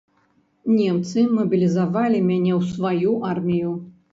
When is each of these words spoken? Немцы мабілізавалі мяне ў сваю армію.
Немцы 0.77 1.19
мабілізавалі 1.39 2.25
мяне 2.31 2.53
ў 2.59 2.61
сваю 2.73 3.11
армію. 3.37 3.71